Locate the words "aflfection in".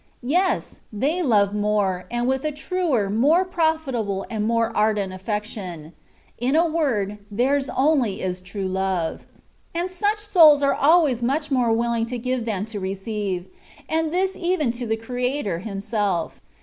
5.13-6.55